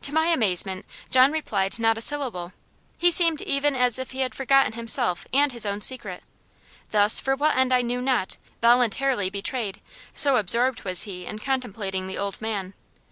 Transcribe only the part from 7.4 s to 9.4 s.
end I knew not, voluntarily